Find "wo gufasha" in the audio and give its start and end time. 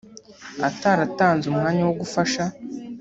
1.87-2.43